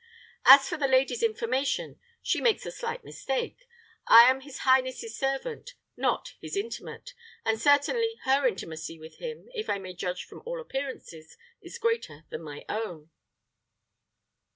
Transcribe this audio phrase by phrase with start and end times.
[0.45, 3.67] As for the lady's information, she makes a slight mistake.
[4.07, 7.13] I am his highness's servant, not his intimate;
[7.45, 12.25] and certainly her intimacy with him, if I may judge from all appearances, is greater
[12.31, 13.11] than my own."